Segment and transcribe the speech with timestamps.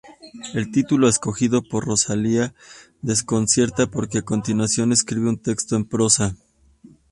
[0.55, 2.55] El título escogido por Rosalía
[3.03, 6.35] desconcierta porque a continuación escribe un texto en prosa.